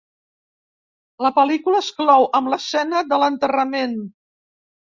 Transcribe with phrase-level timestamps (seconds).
[1.25, 3.97] La pel·lícula es clou amb l'escena de l'enterrament.